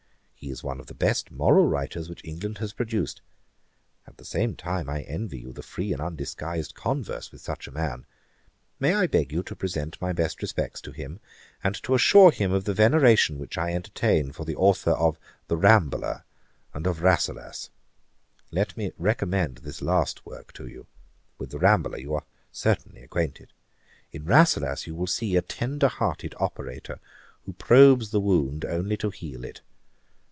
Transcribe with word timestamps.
He 0.43 0.49
is 0.49 0.63
one 0.63 0.79
of 0.79 0.87
the 0.87 0.95
best 0.95 1.29
moral 1.29 1.67
writers 1.67 2.09
which 2.09 2.25
England 2.25 2.57
has 2.57 2.73
produced. 2.73 3.21
At 4.07 4.17
the 4.17 4.25
same 4.25 4.55
time, 4.55 4.89
I 4.89 5.03
envy 5.03 5.37
you 5.37 5.53
the 5.53 5.61
free 5.61 5.93
and 5.93 6.01
undisguised 6.01 6.73
converse 6.73 7.31
with 7.31 7.41
such 7.41 7.67
a 7.67 7.71
man. 7.71 8.07
May 8.79 8.95
I 8.95 9.05
beg 9.05 9.31
you 9.31 9.43
to 9.43 9.55
present 9.55 10.01
my 10.01 10.13
best 10.13 10.41
respects 10.41 10.81
to 10.81 10.91
him, 10.93 11.19
and 11.63 11.75
to 11.83 11.93
assure 11.93 12.31
him 12.31 12.51
of 12.51 12.63
the 12.63 12.73
veneration 12.73 13.37
which 13.37 13.55
I 13.55 13.71
entertain 13.75 14.31
for 14.31 14.43
the 14.43 14.55
authour 14.55 14.93
of 14.93 15.19
the 15.47 15.57
Rambler 15.57 16.23
and 16.73 16.87
of 16.87 17.03
Rasselas? 17.03 17.69
Let 18.49 18.75
me 18.75 18.93
recommend 18.97 19.57
this 19.57 19.79
last 19.79 20.25
work 20.25 20.53
to 20.53 20.65
you; 20.65 20.87
with 21.37 21.51
the 21.51 21.59
Rambler 21.59 21.99
you 21.99 22.19
certainly 22.51 23.01
are 23.01 23.05
acquainted. 23.05 23.53
In 24.11 24.25
Rasselas 24.25 24.87
you 24.87 24.95
will 24.95 25.05
see 25.05 25.35
a 25.35 25.43
tender 25.43 25.87
hearted 25.87 26.33
operator, 26.39 26.99
who 27.45 27.53
probes 27.53 28.09
the 28.09 28.19
wound 28.19 28.65
only 28.65 28.97
to 28.97 29.11
heal 29.11 29.43
it. 29.43 29.61